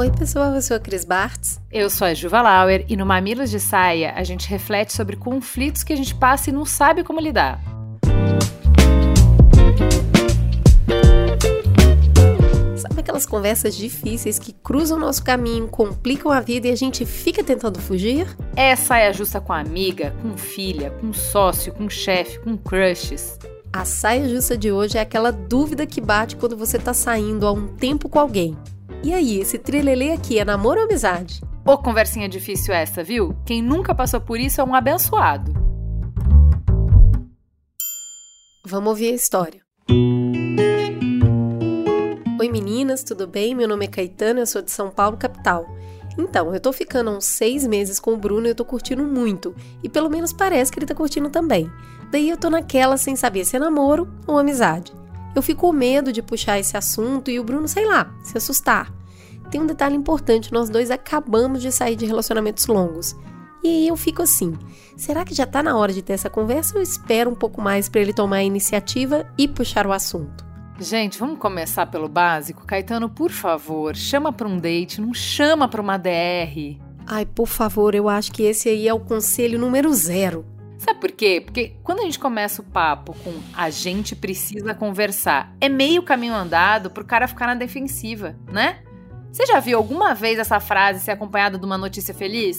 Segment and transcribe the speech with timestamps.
[0.00, 1.60] Oi, pessoal, eu sou a Cris Bartz.
[1.70, 5.82] Eu sou a Juva Lauer e no Mamilos de Saia a gente reflete sobre conflitos
[5.84, 7.60] que a gente passa e não sabe como lidar.
[12.78, 17.04] Sabe aquelas conversas difíceis que cruzam o nosso caminho, complicam a vida e a gente
[17.04, 18.26] fica tentando fugir?
[18.56, 23.38] É saia justa com amiga, com filha, com sócio, com chefe, com crushes.
[23.70, 27.52] A saia justa de hoje é aquela dúvida que bate quando você tá saindo há
[27.52, 28.56] um tempo com alguém.
[29.02, 31.40] E aí, esse trilelê aqui é namoro ou amizade?
[31.64, 33.34] Ô, conversinha difícil essa, viu?
[33.46, 35.54] Quem nunca passou por isso é um abençoado.
[38.66, 39.62] Vamos ouvir a história.
[42.38, 43.54] Oi meninas, tudo bem?
[43.54, 45.66] Meu nome é Caetano, eu sou de São Paulo, capital.
[46.18, 49.02] Então, eu tô ficando há uns seis meses com o Bruno e eu tô curtindo
[49.02, 49.54] muito.
[49.82, 51.72] E pelo menos parece que ele tá curtindo também.
[52.10, 54.92] Daí eu tô naquela sem saber se é namoro ou amizade.
[55.34, 58.92] Eu fico com medo de puxar esse assunto e o Bruno, sei lá, se assustar.
[59.50, 63.16] Tem um detalhe importante: nós dois acabamos de sair de relacionamentos longos.
[63.62, 64.56] E aí eu fico assim:
[64.96, 67.88] será que já tá na hora de ter essa conversa ou espero um pouco mais
[67.88, 70.44] para ele tomar a iniciativa e puxar o assunto?
[70.78, 72.64] Gente, vamos começar pelo básico.
[72.64, 76.78] Caetano, por favor, chama para um date, não chama para uma DR.
[77.06, 80.46] Ai, por favor, eu acho que esse aí é o conselho número zero.
[80.80, 81.42] Sabe por quê?
[81.44, 86.32] Porque quando a gente começa o papo com a gente precisa conversar, é meio caminho
[86.32, 88.82] andado pro cara ficar na defensiva, né?
[89.30, 92.58] Você já viu alguma vez essa frase ser acompanhada de uma notícia feliz?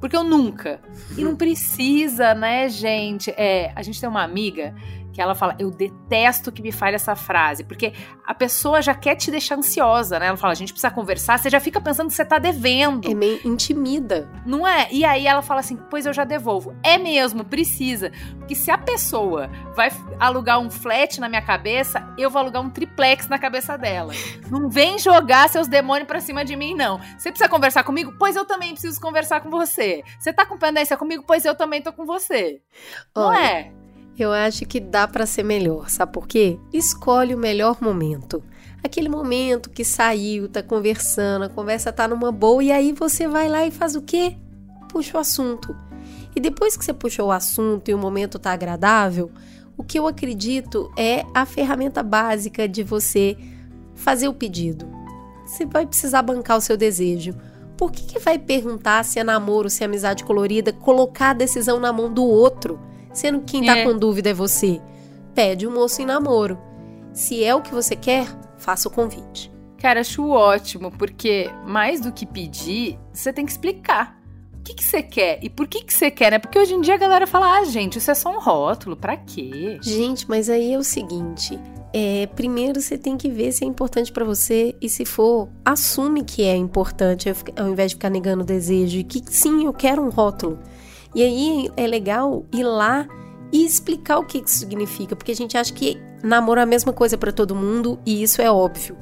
[0.00, 0.80] Porque eu nunca.
[1.18, 3.30] E não precisa, né, gente?
[3.32, 4.74] É, a gente tem uma amiga
[5.12, 7.92] que ela fala: Eu detesto que me fale essa frase, porque
[8.26, 10.26] a pessoa já quer te deixar ansiosa, né?
[10.26, 13.10] Ela fala: A gente precisa conversar, você já fica pensando que você tá devendo.
[13.10, 14.28] É meio intimida.
[14.46, 14.88] Não é?
[14.90, 16.74] E aí ela fala assim: Pois eu já devolvo.
[16.82, 18.12] É mesmo, precisa.
[18.38, 22.70] Porque se a pessoa vai alugar um flat na minha cabeça, eu vou alugar um
[22.70, 24.12] triplex na cabeça dela.
[24.50, 26.98] Não vem jogar seus demônios pra cima de mim, não.
[27.18, 28.14] Você precisa conversar comigo?
[28.18, 30.02] Pois eu também preciso conversar com você.
[30.18, 31.24] Você tá com pendência comigo?
[31.26, 32.60] Pois eu também tô com você.
[33.14, 33.72] Não Olha, é?
[34.22, 36.58] Eu acho que dá para ser melhor, sabe por quê?
[36.72, 38.42] Escolhe o melhor momento.
[38.84, 43.48] Aquele momento que saiu, tá conversando, a conversa tá numa boa e aí você vai
[43.48, 44.36] lá e faz o quê?
[44.90, 45.74] Puxa o assunto.
[46.36, 49.30] E depois que você puxou o assunto e o momento tá agradável,
[49.74, 53.38] o que eu acredito é a ferramenta básica de você
[53.94, 54.86] fazer o pedido.
[55.46, 57.34] Você vai precisar bancar o seu desejo.
[57.74, 61.80] Por que, que vai perguntar se é namoro, se é amizade colorida, colocar a decisão
[61.80, 62.78] na mão do outro?
[63.20, 63.84] Sendo que quem tá É.
[63.84, 64.80] com dúvida é você.
[65.34, 66.58] Pede o moço em namoro.
[67.12, 68.26] Se é o que você quer,
[68.58, 69.50] faça o convite.
[69.78, 74.18] Cara, acho ótimo, porque mais do que pedir, você tem que explicar.
[74.58, 76.38] O que, que você quer e por que, que você quer, né?
[76.38, 79.16] Porque hoje em dia a galera fala, ah, gente, isso é só um rótulo, pra
[79.16, 79.78] quê?
[79.82, 81.58] Gente, mas aí é o seguinte:
[81.94, 86.22] é, primeiro você tem que ver se é importante pra você e se for, assume
[86.22, 90.02] que é importante ao invés de ficar negando o desejo e que sim, eu quero
[90.02, 90.58] um rótulo.
[91.14, 93.06] E aí é legal ir lá
[93.52, 96.92] e explicar o que isso significa, porque a gente acha que namoro é a mesma
[96.92, 98.96] coisa pra todo mundo e isso é óbvio.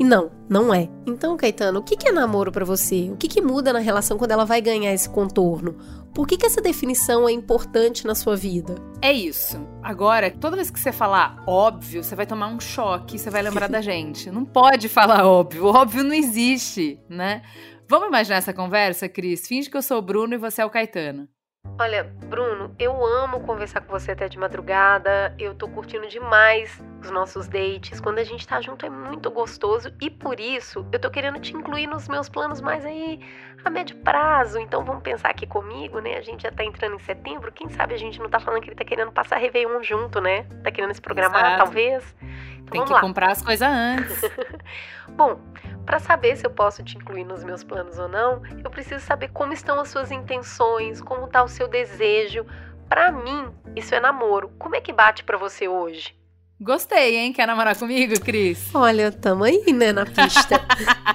[0.00, 0.88] E não, não é.
[1.06, 3.10] Então, Caetano, o que é namoro pra você?
[3.12, 5.76] O que, que muda na relação quando ela vai ganhar esse contorno?
[6.14, 8.74] Por que, que essa definição é importante na sua vida?
[9.00, 9.60] É isso.
[9.82, 13.68] Agora, toda vez que você falar óbvio, você vai tomar um choque, você vai lembrar
[13.68, 14.30] da gente.
[14.30, 17.42] Não pode falar óbvio, óbvio não existe, né?
[17.88, 19.46] Vamos imaginar essa conversa, Cris?
[19.46, 21.28] Finge que eu sou o Bruno e você é o Caetano.
[21.82, 25.34] Olha, Bruno, eu amo conversar com você até de madrugada.
[25.38, 28.00] Eu tô curtindo demais os nossos dates.
[28.00, 31.52] Quando a gente tá junto é muito gostoso e por isso eu tô querendo te
[31.56, 33.18] incluir nos meus planos mais aí
[33.64, 34.60] a médio prazo.
[34.60, 36.18] Então vamos pensar aqui comigo, né?
[36.18, 37.50] A gente já tá entrando em setembro.
[37.50, 40.44] Quem sabe a gente não tá falando que ele tá querendo passar Réveillon junto, né?
[40.62, 41.64] Tá querendo se programar, Exato.
[41.64, 42.14] talvez.
[42.58, 43.00] Então Tem que lá.
[43.00, 44.20] comprar as coisas antes.
[45.10, 45.40] Bom,
[45.84, 49.28] para saber se eu posso te incluir nos meus planos ou não, eu preciso saber
[49.28, 52.46] como estão as suas intenções, como tá o seu desejo.
[52.88, 54.50] Para mim, isso é namoro.
[54.58, 56.14] Como é que bate para você hoje?
[56.60, 57.32] Gostei, hein?
[57.32, 58.72] Quer namorar comigo, Cris?
[58.72, 60.60] Olha, tamo aí, né, na pista.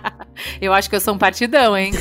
[0.60, 1.92] Eu acho que eu sou um partidão, hein?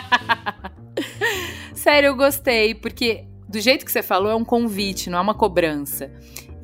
[1.74, 5.34] Sério, eu gostei, porque do jeito que você falou, é um convite, não é uma
[5.34, 6.10] cobrança.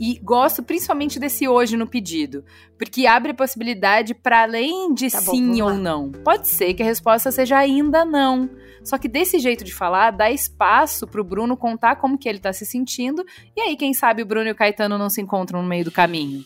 [0.01, 2.45] E gosto principalmente desse hoje no pedido,
[2.79, 6.11] porque abre a possibilidade para além de Tá bom, sim vamos ou não.
[6.11, 8.49] Pode ser que a resposta seja ainda não.
[8.83, 12.55] Só que desse jeito de falar, dá espaço pro Bruno contar como que ele tá
[12.55, 13.23] se sentindo,
[13.55, 15.93] e aí quem sabe o Bruno e o Caetano não se encontram no meio do
[15.93, 16.43] caminho.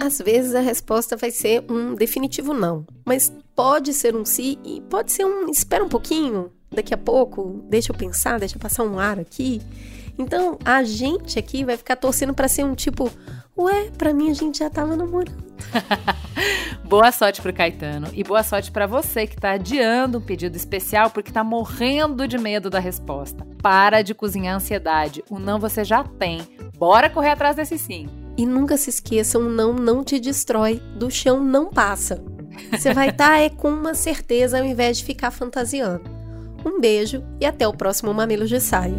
[0.00, 4.80] Às vezes a resposta vai ser um definitivo não, mas pode ser um sim e
[4.82, 8.84] pode ser um espera um pouquinho, daqui a pouco, deixa eu pensar, deixa eu passar
[8.84, 9.60] um ar aqui.
[10.18, 13.10] Então, a gente aqui vai ficar torcendo pra ser um tipo,
[13.56, 15.52] ué, pra mim a gente já tava namorando.
[16.84, 21.08] Boa sorte pro Caetano e boa sorte para você que tá adiando um pedido especial
[21.08, 23.46] porque tá morrendo de medo da resposta.
[23.62, 25.24] Para de cozinhar a ansiedade.
[25.30, 26.42] O não você já tem.
[26.76, 28.08] Bora correr atrás desse sim.
[28.36, 32.22] E nunca se esqueça, um não não te destrói, do chão não passa.
[32.70, 36.02] Você vai estar tá, é com uma certeza ao invés de ficar fantasiando.
[36.64, 38.94] Um beijo e até o próximo Mamilos de Saia.